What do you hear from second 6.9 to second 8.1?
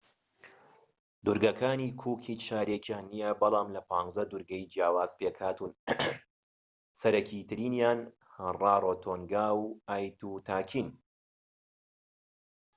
سەرەكی ترینیان